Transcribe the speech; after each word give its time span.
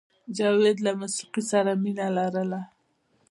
جاوید 0.37 0.77
له 0.85 0.91
موسیقۍ 0.99 1.41
سره 1.51 1.71
مینه 1.83 2.07
لرله 2.15 2.61